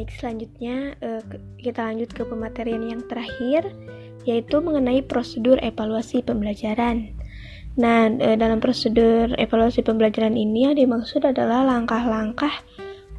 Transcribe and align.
baik 0.00 0.16
selanjutnya 0.16 0.96
uh, 1.04 1.20
kita 1.60 1.84
lanjut 1.84 2.08
ke 2.16 2.24
pematerian 2.24 2.88
yang 2.88 3.04
terakhir 3.04 3.68
yaitu 4.24 4.56
mengenai 4.56 5.04
prosedur 5.04 5.60
evaluasi 5.60 6.24
pembelajaran. 6.24 7.12
Nah, 7.76 8.08
uh, 8.08 8.32
dalam 8.40 8.64
prosedur 8.64 9.36
evaluasi 9.36 9.84
pembelajaran 9.84 10.40
ini 10.40 10.72
yang 10.72 10.80
dimaksud 10.80 11.20
adalah 11.28 11.68
langkah-langkah 11.68 12.64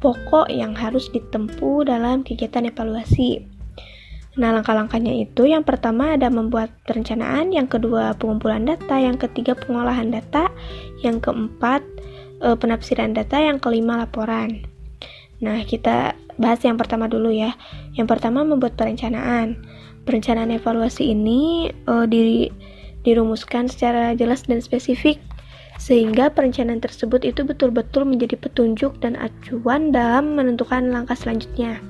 pokok 0.02 0.50
yang 0.50 0.74
harus 0.74 1.06
ditempuh 1.14 1.86
dalam 1.86 2.26
kegiatan 2.26 2.66
evaluasi. 2.66 3.46
Nah, 4.42 4.50
langkah-langkahnya 4.50 5.22
itu 5.22 5.46
yang 5.46 5.62
pertama 5.62 6.18
ada 6.18 6.34
membuat 6.34 6.74
perencanaan, 6.82 7.54
yang 7.54 7.70
kedua 7.70 8.18
pengumpulan 8.18 8.66
data, 8.66 8.98
yang 8.98 9.14
ketiga 9.22 9.54
pengolahan 9.54 10.10
data, 10.10 10.50
yang 11.06 11.22
keempat 11.22 11.84
e, 12.42 12.56
penafsiran 12.58 13.14
data, 13.14 13.38
yang 13.38 13.60
kelima 13.60 14.00
laporan. 14.02 14.64
Nah, 15.42 15.60
kita 15.66 16.16
bahas 16.42 16.58
yang 16.66 16.74
pertama 16.74 17.06
dulu 17.06 17.30
ya. 17.30 17.54
Yang 17.94 18.18
pertama 18.18 18.42
membuat 18.42 18.74
perencanaan. 18.74 19.62
Perencanaan 20.02 20.50
evaluasi 20.50 21.14
ini 21.14 21.70
e, 21.70 21.92
di, 22.10 22.50
dirumuskan 23.06 23.70
secara 23.70 24.18
jelas 24.18 24.42
dan 24.50 24.58
spesifik 24.58 25.22
sehingga 25.78 26.28
perencanaan 26.28 26.82
tersebut 26.82 27.24
itu 27.24 27.46
betul-betul 27.46 28.04
menjadi 28.04 28.36
petunjuk 28.36 29.00
dan 29.00 29.16
acuan 29.18 29.94
dalam 29.94 30.36
menentukan 30.36 30.90
langkah 30.90 31.16
selanjutnya. 31.16 31.80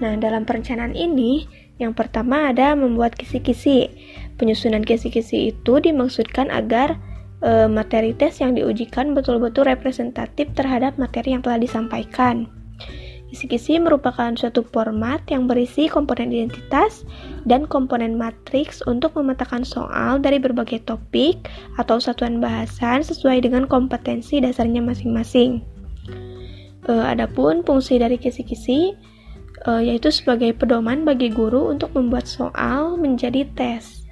Nah, 0.00 0.16
dalam 0.16 0.42
perencanaan 0.42 0.96
ini, 0.96 1.46
yang 1.76 1.92
pertama 1.92 2.50
ada 2.52 2.72
membuat 2.72 3.16
kisi-kisi. 3.16 3.88
Penyusunan 4.40 4.84
kisi-kisi 4.84 5.52
itu 5.52 5.74
dimaksudkan 5.80 6.48
agar 6.52 6.96
e, 7.44 7.68
materi 7.68 8.16
tes 8.16 8.40
yang 8.40 8.56
diujikan 8.56 9.12
betul-betul 9.12 9.68
representatif 9.68 10.52
terhadap 10.56 10.96
materi 10.96 11.36
yang 11.36 11.44
telah 11.44 11.60
disampaikan. 11.60 12.55
Kisi-kisi 13.36 13.76
merupakan 13.76 14.32
suatu 14.32 14.64
format 14.64 15.20
yang 15.28 15.44
berisi 15.44 15.92
komponen 15.92 16.32
identitas 16.32 17.04
dan 17.44 17.68
komponen 17.68 18.16
matriks 18.16 18.80
untuk 18.88 19.12
memetakan 19.12 19.60
soal 19.60 20.16
dari 20.16 20.40
berbagai 20.40 20.80
topik 20.88 21.44
atau 21.76 22.00
satuan 22.00 22.40
bahasan 22.40 23.04
sesuai 23.04 23.44
dengan 23.44 23.68
kompetensi 23.68 24.40
dasarnya 24.40 24.80
masing-masing. 24.80 25.60
E, 26.88 26.92
adapun 26.96 27.60
fungsi 27.60 28.00
dari 28.00 28.16
kisi-kisi 28.16 28.96
uh, 29.68 29.84
yaitu 29.84 30.08
sebagai 30.08 30.56
pedoman 30.56 31.04
bagi 31.04 31.28
guru 31.28 31.68
untuk 31.68 31.92
membuat 31.92 32.24
soal 32.24 32.96
menjadi 32.96 33.44
tes. 33.52 34.08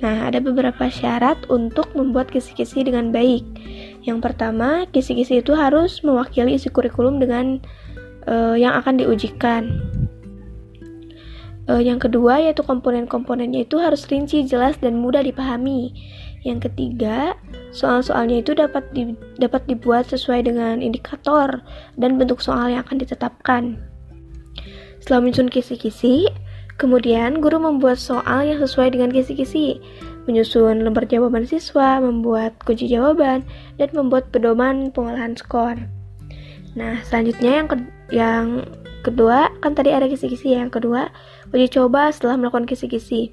Nah, 0.00 0.32
ada 0.32 0.40
beberapa 0.40 0.88
syarat 0.88 1.36
untuk 1.52 1.92
membuat 1.92 2.32
kisi-kisi 2.32 2.80
dengan 2.88 3.12
baik. 3.12 3.44
Yang 4.08 4.18
pertama, 4.24 4.88
kisi-kisi 4.88 5.44
itu 5.44 5.52
harus 5.52 6.00
mewakili 6.00 6.56
isi 6.56 6.72
kurikulum 6.72 7.20
dengan 7.20 7.60
uh, 8.28 8.56
yang 8.56 8.76
akan 8.78 9.00
diujikan. 9.00 9.80
Uh, 11.64 11.80
yang 11.80 11.96
kedua, 11.96 12.44
yaitu 12.44 12.60
komponen-komponennya 12.60 13.64
itu 13.64 13.80
harus 13.80 14.04
rinci, 14.12 14.44
jelas, 14.44 14.76
dan 14.84 15.00
mudah 15.00 15.24
dipahami. 15.24 15.96
Yang 16.44 16.68
ketiga, 16.68 17.32
soal-soalnya 17.72 18.44
itu 18.44 18.52
dapat 18.52 18.84
di, 18.92 19.16
dapat 19.40 19.64
dibuat 19.64 20.04
sesuai 20.12 20.44
dengan 20.44 20.84
indikator 20.84 21.64
dan 21.96 22.20
bentuk 22.20 22.44
soal 22.44 22.68
yang 22.68 22.84
akan 22.84 23.00
ditetapkan. 23.00 23.80
Setelah 25.00 25.24
menyusun 25.24 25.48
kisi-kisi, 25.48 26.28
kemudian 26.76 27.40
guru 27.40 27.56
membuat 27.56 27.96
soal 27.96 28.44
yang 28.44 28.60
sesuai 28.60 28.92
dengan 28.92 29.08
kisi-kisi, 29.08 29.80
menyusun 30.28 30.84
lembar 30.84 31.08
jawaban 31.08 31.48
siswa, 31.48 31.96
membuat 31.96 32.60
kunci 32.68 32.92
jawaban, 32.92 33.40
dan 33.80 33.88
membuat 33.96 34.28
pedoman 34.28 34.92
pengolahan 34.92 35.32
skor. 35.32 35.80
Nah, 36.76 37.00
selanjutnya 37.08 37.64
yang 37.64 37.68
ke 37.72 37.76
yang 38.12 38.66
kedua, 39.04 39.52
kan 39.60 39.76
tadi 39.76 39.92
ada 39.92 40.08
kisi-kisi 40.08 40.56
ya. 40.56 40.64
Yang 40.64 40.82
kedua, 40.82 41.12
uji 41.52 41.68
coba 41.72 42.10
setelah 42.10 42.40
melakukan 42.40 42.68
kisi-kisi. 42.68 43.32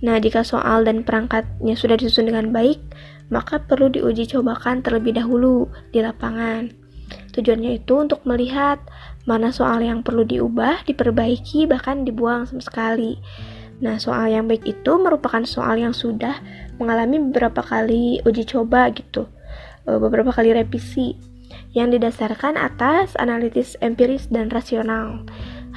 Nah, 0.00 0.16
jika 0.16 0.40
soal 0.40 0.88
dan 0.88 1.04
perangkatnya 1.04 1.76
sudah 1.76 2.00
disusun 2.00 2.32
dengan 2.32 2.50
baik, 2.50 2.80
maka 3.28 3.60
perlu 3.60 3.92
diuji 3.92 4.26
cobakan 4.32 4.80
terlebih 4.80 5.14
dahulu 5.14 5.68
di 5.92 6.00
lapangan. 6.00 6.72
Tujuannya 7.36 7.78
itu 7.82 7.94
untuk 8.00 8.24
melihat 8.26 8.80
mana 9.28 9.52
soal 9.52 9.84
yang 9.84 10.00
perlu 10.00 10.24
diubah, 10.24 10.88
diperbaiki, 10.88 11.68
bahkan 11.68 12.02
dibuang 12.02 12.48
sama 12.48 12.62
sekali. 12.64 13.20
Nah, 13.80 13.96
soal 13.96 14.32
yang 14.32 14.48
baik 14.48 14.64
itu 14.64 14.92
merupakan 15.00 15.40
soal 15.44 15.80
yang 15.80 15.96
sudah 15.96 16.36
mengalami 16.76 17.20
beberapa 17.20 17.64
kali 17.64 18.20
uji 18.24 18.44
coba 18.44 18.92
gitu, 18.92 19.24
e, 19.88 19.90
beberapa 19.96 20.32
kali 20.32 20.52
revisi 20.52 21.16
yang 21.70 21.94
didasarkan 21.94 22.58
atas 22.58 23.14
analisis 23.18 23.78
empiris 23.78 24.26
dan 24.30 24.50
rasional. 24.50 25.22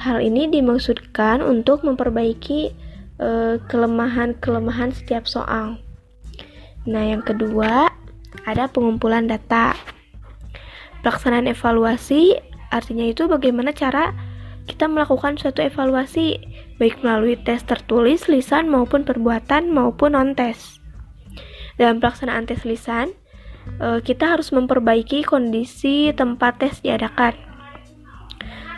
Hal 0.00 0.18
ini 0.18 0.50
dimaksudkan 0.50 1.38
untuk 1.38 1.86
memperbaiki 1.86 2.74
e, 3.22 3.30
kelemahan-kelemahan 3.70 4.90
setiap 4.90 5.30
soal. 5.30 5.78
Nah, 6.84 7.04
yang 7.06 7.22
kedua 7.22 7.94
ada 8.42 8.66
pengumpulan 8.66 9.30
data. 9.30 9.78
Pelaksanaan 11.06 11.46
evaluasi 11.46 12.54
Artinya 12.74 13.06
itu 13.06 13.30
bagaimana 13.30 13.70
cara 13.70 14.10
kita 14.66 14.90
melakukan 14.90 15.38
suatu 15.38 15.62
evaluasi 15.62 16.42
baik 16.82 17.06
melalui 17.06 17.38
tes 17.38 17.62
tertulis, 17.62 18.26
lisan 18.26 18.66
maupun 18.66 19.06
perbuatan 19.06 19.70
maupun 19.70 20.18
non-tes. 20.18 20.82
Dalam 21.78 22.02
pelaksanaan 22.02 22.50
tes 22.50 22.66
lisan, 22.66 23.14
eh, 23.14 23.23
kita 24.06 24.38
harus 24.38 24.54
memperbaiki 24.54 25.26
kondisi 25.26 26.14
tempat 26.14 26.62
tes 26.62 26.78
diadakan. 26.80 27.34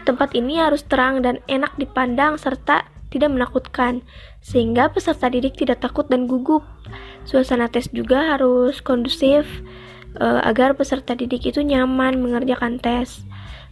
Tempat 0.06 0.38
ini 0.38 0.62
harus 0.62 0.86
terang 0.86 1.18
dan 1.20 1.42
enak 1.50 1.74
dipandang 1.76 2.38
serta 2.38 2.86
tidak 3.10 3.34
menakutkan, 3.34 4.06
sehingga 4.38 4.90
peserta 4.90 5.30
didik 5.30 5.58
tidak 5.58 5.82
takut 5.82 6.06
dan 6.06 6.30
gugup. 6.30 6.62
Suasana 7.26 7.66
tes 7.66 7.90
juga 7.90 8.38
harus 8.38 8.78
kondusif 8.82 9.46
eh, 10.18 10.40
agar 10.46 10.78
peserta 10.78 11.18
didik 11.18 11.50
itu 11.50 11.62
nyaman 11.62 12.22
mengerjakan 12.22 12.78
tes. 12.78 13.26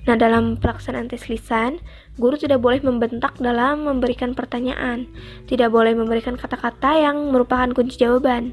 Nah, 0.05 0.21
dalam 0.21 0.61
pelaksanaan 0.61 1.09
tes 1.09 1.33
lisan, 1.33 1.81
guru 2.21 2.37
tidak 2.37 2.61
boleh 2.61 2.83
membentak 2.85 3.41
dalam 3.41 3.89
memberikan 3.89 4.37
pertanyaan, 4.37 5.09
tidak 5.49 5.73
boleh 5.73 5.97
memberikan 5.97 6.37
kata-kata 6.37 7.01
yang 7.01 7.33
merupakan 7.33 7.73
kunci 7.73 7.97
jawaban. 7.97 8.53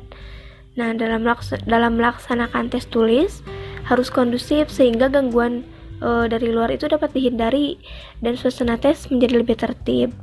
Nah, 0.80 0.96
dalam 0.96 1.28
dalam 1.68 1.92
melaksanakan 2.00 2.72
tes 2.72 2.88
tulis 2.88 3.44
harus 3.84 4.08
kondusif 4.08 4.72
sehingga 4.72 5.12
gangguan 5.12 5.68
e, 6.00 6.32
dari 6.32 6.48
luar 6.48 6.72
itu 6.72 6.88
dapat 6.88 7.12
dihindari 7.12 7.76
dan 8.24 8.40
suasana 8.40 8.80
tes 8.80 9.12
menjadi 9.12 9.44
lebih 9.44 9.60
tertib. 9.60 10.16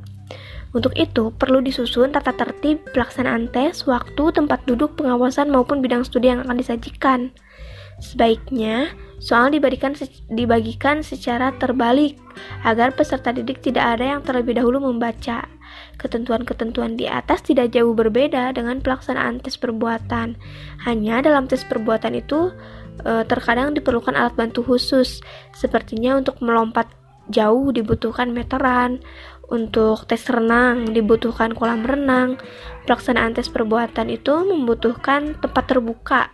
Untuk 0.72 0.92
itu, 1.00 1.32
perlu 1.32 1.64
disusun 1.64 2.12
tata 2.12 2.36
tertib 2.36 2.84
pelaksanaan 2.92 3.48
tes, 3.48 3.88
waktu, 3.88 4.36
tempat 4.36 4.64
duduk, 4.69 5.00
pengawasan 5.00 5.48
maupun 5.48 5.81
bidang 5.81 6.04
studi 6.04 6.28
yang 6.28 6.44
akan 6.44 6.60
disajikan. 6.60 7.32
Sebaiknya, 8.04 8.92
soal 9.16 9.48
dibagikan, 9.48 9.97
dibagikan 10.28 11.00
secara 11.00 11.56
terbalik 11.56 12.20
agar 12.69 12.92
peserta 12.92 13.32
didik 13.32 13.65
tidak 13.65 13.97
ada 13.97 14.16
yang 14.16 14.20
terlebih 14.20 14.60
dahulu 14.60 14.92
membaca. 14.92 15.48
Ketentuan-ketentuan 15.98 16.94
di 16.94 17.10
atas 17.10 17.42
tidak 17.42 17.75
jauh 17.75 17.91
berbeda 17.91 18.54
dengan 18.54 18.78
pelaksanaan 18.78 19.42
tes 19.42 19.59
perbuatan. 19.59 20.38
Hanya 20.86 21.26
dalam 21.26 21.50
tes 21.50 21.66
perbuatan 21.66 22.14
itu 22.14 22.54
e, 23.03 23.26
terkadang 23.26 23.75
diperlukan 23.75 24.14
alat 24.14 24.38
bantu 24.38 24.62
khusus, 24.62 25.19
sepertinya 25.50 26.14
untuk 26.14 26.38
melompat 26.38 26.86
jauh 27.34 27.75
dibutuhkan 27.75 28.31
meteran, 28.31 29.03
untuk 29.50 30.06
tes 30.06 30.22
renang 30.31 30.86
dibutuhkan 30.94 31.50
kolam 31.56 31.82
renang. 31.82 32.38
Pelaksanaan 32.86 33.34
tes 33.34 33.50
perbuatan 33.50 34.06
itu 34.06 34.32
membutuhkan 34.47 35.34
tempat 35.42 35.65
terbuka 35.66 36.30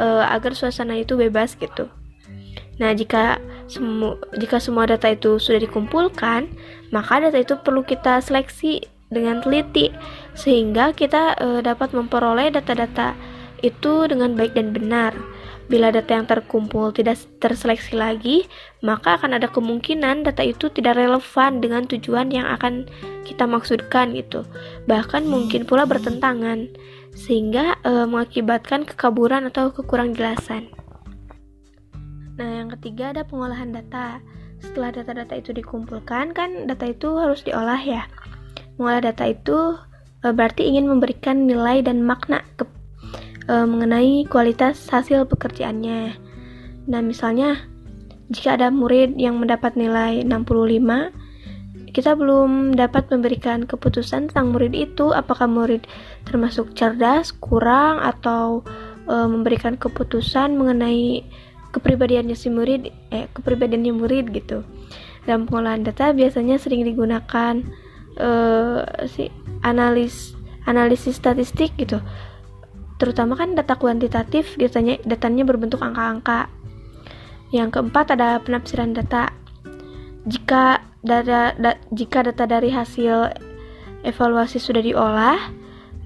uh, 0.00 0.24
agar 0.32 0.56
suasana 0.56 0.96
itu 0.96 1.18
bebas 1.18 1.54
gitu. 1.60 1.90
Nah, 2.78 2.90
jika 2.90 3.38
semu 3.70 4.18
jika 4.34 4.58
semua 4.58 4.86
data 4.86 5.06
itu 5.10 5.38
sudah 5.38 5.62
dikumpulkan, 5.62 6.50
maka 6.90 7.22
data 7.22 7.38
itu 7.38 7.54
perlu 7.62 7.86
kita 7.86 8.18
seleksi 8.18 8.93
dengan 9.14 9.38
teliti 9.38 9.94
sehingga 10.34 10.90
kita 10.90 11.38
uh, 11.38 11.60
dapat 11.62 11.94
memperoleh 11.94 12.50
data-data 12.50 13.14
itu 13.64 14.10
dengan 14.10 14.36
baik 14.36 14.58
dan 14.58 14.74
benar. 14.74 15.14
Bila 15.64 15.88
data 15.88 16.12
yang 16.12 16.28
terkumpul 16.28 16.92
tidak 16.92 17.16
terseleksi 17.40 17.96
lagi, 17.96 18.44
maka 18.84 19.16
akan 19.16 19.40
ada 19.40 19.48
kemungkinan 19.48 20.28
data 20.28 20.44
itu 20.44 20.68
tidak 20.68 21.00
relevan 21.00 21.64
dengan 21.64 21.88
tujuan 21.88 22.28
yang 22.28 22.44
akan 22.44 22.84
kita 23.24 23.48
maksudkan 23.48 24.12
gitu. 24.12 24.44
Bahkan 24.84 25.24
mungkin 25.24 25.64
pula 25.64 25.88
bertentangan 25.88 26.68
sehingga 27.16 27.80
e, 27.80 28.04
mengakibatkan 28.04 28.84
kekaburan 28.84 29.48
atau 29.48 29.72
kekurang 29.72 30.12
jelasan. 30.12 30.68
Nah, 32.36 32.50
yang 32.60 32.68
ketiga 32.76 33.16
ada 33.16 33.24
pengolahan 33.24 33.72
data. 33.72 34.20
Setelah 34.60 34.92
data-data 34.92 35.34
itu 35.38 35.50
dikumpulkan, 35.56 36.36
kan 36.36 36.68
data 36.68 36.92
itu 36.92 37.16
harus 37.16 37.40
diolah 37.40 37.80
ya. 37.80 38.04
Mengolah 38.76 39.10
data 39.10 39.24
itu 39.30 39.78
e, 40.24 40.26
berarti 40.34 40.66
ingin 40.66 40.90
memberikan 40.90 41.46
nilai 41.46 41.84
dan 41.84 42.02
makna 42.02 42.42
ke, 42.58 42.66
e, 43.46 43.54
mengenai 43.64 44.26
kualitas 44.26 44.80
hasil 44.90 45.28
pekerjaannya. 45.30 46.16
Nah, 46.90 47.00
misalnya 47.00 47.60
jika 48.32 48.56
ada 48.56 48.72
murid 48.72 49.14
yang 49.20 49.38
mendapat 49.38 49.76
nilai 49.76 50.24
65, 50.26 51.12
kita 51.94 52.18
belum 52.18 52.74
dapat 52.74 53.06
memberikan 53.14 53.62
keputusan 53.70 54.32
tentang 54.32 54.50
murid 54.50 54.74
itu 54.74 55.14
apakah 55.14 55.46
murid 55.46 55.86
termasuk 56.26 56.74
cerdas, 56.74 57.30
kurang 57.30 58.02
atau 58.02 58.66
e, 59.06 59.14
memberikan 59.14 59.78
keputusan 59.78 60.58
mengenai 60.58 61.22
kepribadiannya 61.74 62.38
si 62.38 62.50
murid 62.54 62.90
eh 63.10 63.26
kepribadiannya 63.30 63.92
murid 63.94 64.30
gitu. 64.34 64.62
Dalam 65.26 65.46
pengolahan 65.46 65.82
data 65.82 66.14
biasanya 66.14 66.58
sering 66.58 66.86
digunakan 66.86 67.62
e, 68.14 68.30
si 69.10 69.28
analis 69.62 70.34
analisis 70.64 71.20
statistik 71.20 71.76
gitu. 71.76 72.00
Terutama 72.96 73.34
kan 73.36 73.58
data 73.58 73.74
kuantitatif 73.76 74.56
datanya 74.56 74.96
datanya 75.04 75.42
berbentuk 75.44 75.82
angka-angka. 75.82 76.48
Yang 77.52 77.78
keempat 77.78 78.18
ada 78.18 78.40
penafsiran 78.42 78.96
data. 78.96 79.30
Jika 80.24 80.80
data, 81.04 81.52
da, 81.60 81.76
jika 81.92 82.24
data 82.24 82.48
dari 82.48 82.72
hasil 82.72 83.34
evaluasi 84.02 84.56
sudah 84.56 84.80
diolah, 84.80 85.38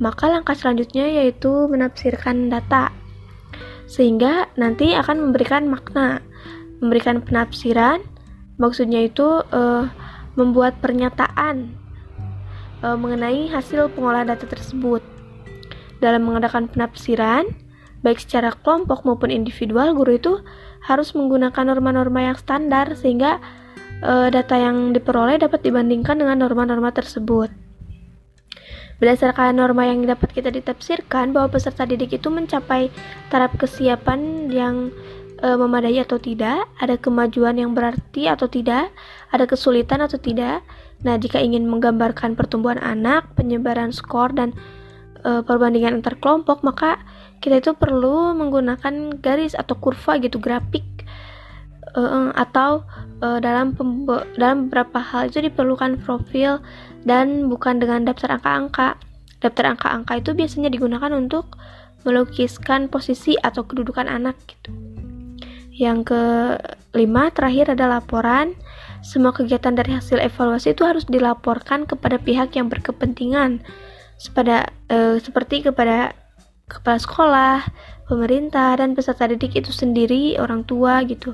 maka 0.02 0.26
langkah 0.26 0.54
selanjutnya 0.58 1.06
yaitu 1.22 1.70
menafsirkan 1.70 2.50
data. 2.50 2.90
Sehingga 3.88 4.50
nanti 4.58 4.92
akan 4.92 5.30
memberikan 5.30 5.70
makna, 5.70 6.20
memberikan 6.82 7.22
penafsiran, 7.22 8.02
maksudnya 8.58 9.06
itu 9.06 9.42
uh, 9.54 9.86
membuat 10.38 10.78
pernyataan 10.78 11.87
uh, 12.82 12.96
mengenai 12.98 13.48
hasil 13.50 13.90
pengolahan 13.94 14.30
data 14.30 14.46
tersebut. 14.46 15.00
Dalam 15.98 16.26
mengadakan 16.26 16.70
penafsiran, 16.70 17.50
baik 18.02 18.22
secara 18.22 18.54
kelompok 18.54 19.02
maupun 19.02 19.34
individual, 19.34 19.94
guru 19.98 20.14
itu 20.14 20.32
harus 20.86 21.10
menggunakan 21.12 21.74
norma-norma 21.74 22.30
yang 22.30 22.36
standar 22.38 22.94
sehingga 22.94 23.42
e, 24.02 24.30
data 24.30 24.56
yang 24.56 24.94
diperoleh 24.94 25.42
dapat 25.42 25.66
dibandingkan 25.66 26.22
dengan 26.22 26.38
norma-norma 26.38 26.94
tersebut. 26.94 27.50
Berdasarkan 28.98 29.54
norma 29.54 29.86
yang 29.86 30.02
dapat 30.06 30.34
kita 30.34 30.50
ditafsirkan 30.50 31.30
bahwa 31.30 31.54
peserta 31.54 31.86
didik 31.86 32.18
itu 32.18 32.30
mencapai 32.30 32.90
taraf 33.30 33.54
kesiapan 33.54 34.50
yang 34.50 34.90
e, 35.38 35.46
memadai 35.54 36.02
atau 36.02 36.18
tidak, 36.18 36.66
ada 36.82 36.98
kemajuan 36.98 37.58
yang 37.58 37.74
berarti 37.74 38.26
atau 38.26 38.50
tidak, 38.50 38.90
ada 39.30 39.44
kesulitan 39.46 40.02
atau 40.02 40.18
tidak. 40.18 40.62
Nah, 41.06 41.14
jika 41.14 41.38
ingin 41.38 41.70
menggambarkan 41.70 42.34
pertumbuhan 42.34 42.82
anak, 42.82 43.30
penyebaran 43.38 43.94
skor 43.94 44.34
dan 44.34 44.50
e, 45.22 45.46
perbandingan 45.46 46.02
antar 46.02 46.18
kelompok, 46.18 46.66
maka 46.66 46.98
kita 47.38 47.62
itu 47.62 47.70
perlu 47.78 48.34
menggunakan 48.34 49.22
garis 49.22 49.54
atau 49.54 49.78
kurva 49.78 50.18
gitu 50.18 50.42
grafik 50.42 50.82
uh, 51.94 52.30
atau 52.34 52.82
uh, 53.22 53.38
dalam 53.38 53.74
dalam 54.36 54.68
beberapa 54.68 54.98
hal 54.98 55.30
itu 55.30 55.42
diperlukan 55.46 56.02
profil 56.02 56.58
dan 57.06 57.46
bukan 57.46 57.78
dengan 57.78 58.04
daftar 58.04 58.38
angka-angka. 58.38 58.98
Daftar 59.38 59.78
angka-angka 59.78 60.18
itu 60.18 60.30
biasanya 60.34 60.70
digunakan 60.70 61.14
untuk 61.14 61.54
melukiskan 62.02 62.90
posisi 62.90 63.38
atau 63.38 63.62
kedudukan 63.62 64.10
anak 64.10 64.34
gitu. 64.50 64.74
Yang 65.78 66.10
kelima 66.90 67.30
terakhir 67.30 67.78
ada 67.78 67.86
laporan. 67.86 68.58
Semua 69.00 69.30
kegiatan 69.30 69.72
dari 69.72 69.94
hasil 69.94 70.18
evaluasi 70.18 70.74
itu 70.74 70.82
harus 70.82 71.06
dilaporkan 71.06 71.86
kepada 71.86 72.18
pihak 72.18 72.54
yang 72.58 72.66
berkepentingan 72.66 73.62
sepada 74.18 74.68
uh, 74.90 75.16
seperti 75.22 75.62
kepada 75.62 76.12
kepala 76.68 76.98
sekolah, 77.00 77.58
pemerintah, 78.10 78.76
dan 78.76 78.92
peserta 78.92 79.24
didik 79.30 79.56
itu 79.56 79.72
sendiri, 79.72 80.36
orang 80.36 80.62
tua 80.68 81.00
gitu. 81.08 81.32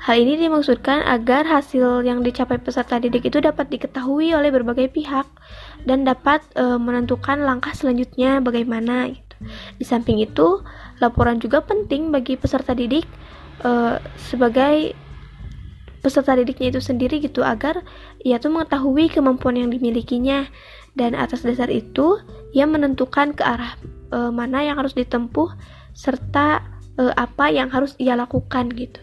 Hal 0.00 0.16
ini 0.16 0.40
dimaksudkan 0.40 1.04
agar 1.04 1.44
hasil 1.44 2.08
yang 2.08 2.24
dicapai 2.24 2.56
peserta 2.56 2.96
didik 2.96 3.28
itu 3.28 3.36
dapat 3.36 3.68
diketahui 3.68 4.32
oleh 4.32 4.48
berbagai 4.48 4.88
pihak 4.88 5.28
dan 5.84 6.08
dapat 6.08 6.40
e, 6.56 6.64
menentukan 6.80 7.44
langkah 7.44 7.76
selanjutnya 7.76 8.40
bagaimana 8.40 9.12
gitu. 9.12 9.34
Di 9.76 9.84
samping 9.84 10.24
itu, 10.24 10.64
laporan 11.04 11.36
juga 11.36 11.60
penting 11.60 12.08
bagi 12.08 12.40
peserta 12.40 12.72
didik 12.72 13.04
e, 13.60 14.00
sebagai 14.16 14.96
peserta 16.00 16.36
didiknya 16.36 16.76
itu 16.76 16.80
sendiri 16.80 17.20
gitu 17.20 17.44
agar 17.44 17.84
ia 18.24 18.40
tuh 18.40 18.52
mengetahui 18.52 19.12
kemampuan 19.12 19.60
yang 19.60 19.68
dimilikinya 19.68 20.48
dan 20.96 21.14
atas 21.14 21.44
dasar 21.44 21.68
itu 21.70 22.18
ia 22.56 22.66
menentukan 22.66 23.36
ke 23.36 23.42
arah 23.44 23.76
e, 24.10 24.18
mana 24.32 24.64
yang 24.64 24.80
harus 24.80 24.96
ditempuh 24.96 25.52
serta 25.94 26.64
e, 26.98 27.12
apa 27.14 27.52
yang 27.52 27.68
harus 27.70 27.94
ia 28.00 28.16
lakukan 28.16 28.72
gitu. 28.74 28.98